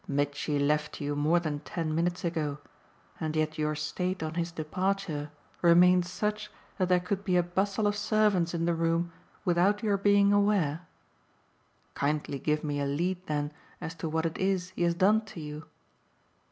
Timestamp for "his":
4.33-4.51